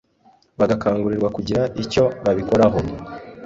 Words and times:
bagakangurirwa 0.59 1.27
kugira 1.35 1.61
icyo 1.83 2.03
babikoraho 2.23 2.79